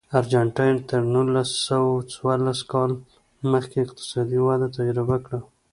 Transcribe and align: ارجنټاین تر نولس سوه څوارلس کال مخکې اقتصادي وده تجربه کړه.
ارجنټاین 0.19 0.75
تر 0.89 1.01
نولس 1.13 1.49
سوه 1.67 1.91
څوارلس 2.13 2.59
کال 2.71 2.91
مخکې 3.51 3.77
اقتصادي 3.85 4.39
وده 4.43 4.67
تجربه 4.77 5.17
کړه. 5.25 5.39